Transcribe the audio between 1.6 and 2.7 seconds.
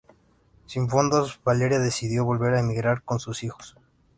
decidió volver a